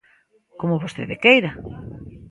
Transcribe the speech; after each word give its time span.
Como 0.59 0.81
vostede 0.83 1.21
queira. 1.23 1.51